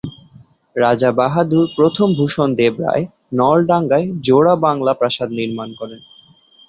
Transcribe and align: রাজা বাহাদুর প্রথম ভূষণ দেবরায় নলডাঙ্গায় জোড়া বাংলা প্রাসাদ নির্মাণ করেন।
রাজা 0.75 1.09
বাহাদুর 1.11 1.65
প্রথম 1.75 2.07
ভূষণ 2.15 2.49
দেবরায় 2.55 3.03
নলডাঙ্গায় 3.33 4.07
জোড়া 4.21 4.55
বাংলা 4.55 4.93
প্রাসাদ 4.93 5.29
নির্মাণ 5.31 5.69
করেন। 5.73 6.01